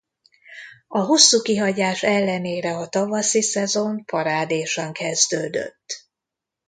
A 0.87 0.99
hosszú 0.99 1.41
kihagyás 1.41 2.03
ellenére 2.03 2.77
a 2.77 2.87
tavaszi 2.87 3.41
szezon 3.41 4.05
parádésan 4.05 4.93
kezdődött. 4.93 6.07